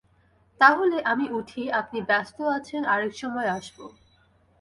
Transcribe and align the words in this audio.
তা 0.61 0.69
হলে 0.69 0.97
আমি 1.03 1.25
উঠি, 1.29 1.63
আপনি 1.71 1.99
ব্যস্ত 2.01 2.37
আছেন, 2.57 2.81
আর-এক 2.85 3.13
সময় 3.13 3.49
আসব। 3.49 3.77